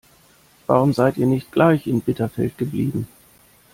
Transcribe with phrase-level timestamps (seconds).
[0.65, 3.07] Warum seid ihr nicht gleich in Bitterfeld geblieben?